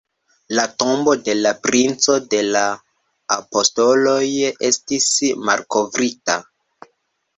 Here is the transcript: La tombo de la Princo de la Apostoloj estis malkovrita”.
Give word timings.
La 0.59 0.63
tombo 0.83 1.11
de 1.27 1.35
la 1.41 1.51
Princo 1.67 2.15
de 2.31 2.39
la 2.55 2.63
Apostoloj 3.37 4.19
estis 4.71 5.07
malkovrita”. 5.51 6.39